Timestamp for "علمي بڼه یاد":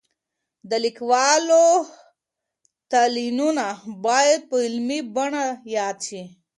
4.65-5.97